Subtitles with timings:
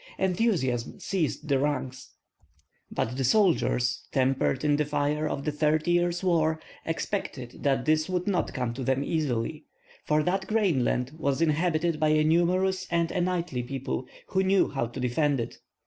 [0.17, 2.15] Enthusiasm seized the ranks.
[2.89, 8.09] But the soldiers, tempered in the fire of the Thirty Years' War, expected that this
[8.09, 9.65] would not come to them easily;
[10.03, 14.87] for that grainland was inhabited by a numerous and a knightly people, who knew how
[14.87, 15.59] to defend it.